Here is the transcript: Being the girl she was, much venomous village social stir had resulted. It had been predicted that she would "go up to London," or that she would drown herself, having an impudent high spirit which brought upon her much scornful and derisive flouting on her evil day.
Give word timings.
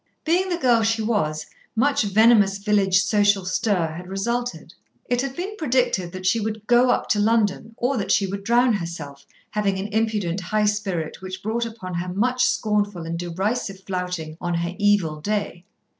Being 0.25 0.49
the 0.49 0.57
girl 0.57 0.81
she 0.81 1.03
was, 1.03 1.45
much 1.75 2.01
venomous 2.01 2.57
village 2.57 3.03
social 3.03 3.45
stir 3.45 3.91
had 3.93 4.07
resulted. 4.09 4.73
It 5.05 5.21
had 5.21 5.35
been 5.35 5.55
predicted 5.59 6.11
that 6.11 6.25
she 6.25 6.39
would 6.39 6.65
"go 6.65 6.89
up 6.89 7.07
to 7.09 7.19
London," 7.19 7.75
or 7.77 7.97
that 7.97 8.11
she 8.11 8.25
would 8.25 8.43
drown 8.43 8.73
herself, 8.73 9.27
having 9.51 9.77
an 9.77 9.89
impudent 9.89 10.39
high 10.41 10.65
spirit 10.65 11.21
which 11.21 11.43
brought 11.43 11.67
upon 11.67 11.93
her 11.93 12.11
much 12.11 12.45
scornful 12.45 13.05
and 13.05 13.19
derisive 13.19 13.81
flouting 13.85 14.37
on 14.41 14.55
her 14.55 14.73
evil 14.79 15.21
day. 15.21 15.65